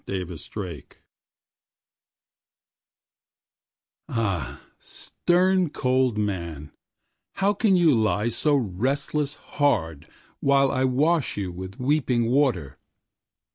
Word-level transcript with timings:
Lawrence 0.07 0.49
AH 4.07 4.59
stern 4.79 5.69
cold 5.69 6.17
man, 6.17 6.71
How 7.35 7.53
can 7.53 7.75
you 7.75 7.93
lie 7.93 8.29
so 8.29 8.55
relentless 8.55 9.35
hardWhile 9.35 10.71
I 10.71 10.85
wash 10.85 11.37
you 11.37 11.51
with 11.51 11.79
weeping 11.79 12.31
water! 12.31 12.79